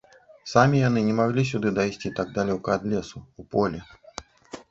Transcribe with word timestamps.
Самі 0.51 0.77
яны 0.83 1.01
не 1.09 1.11
маглі 1.17 1.43
сюды 1.49 1.73
дайсці 1.79 2.11
так 2.19 2.31
далёка 2.37 2.67
ад 2.77 2.83
лесу, 2.93 3.17
у 3.43 3.45
поле. 3.57 3.79